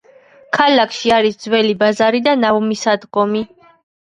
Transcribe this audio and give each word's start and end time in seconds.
ქალაქში 0.57 1.13
არის 1.17 1.37
ძველი 1.43 1.75
ბაზარი 1.83 2.23
და 2.29 2.35
ნავმისადგომი. 2.45 3.45